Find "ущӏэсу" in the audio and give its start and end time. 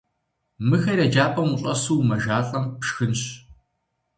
1.53-1.97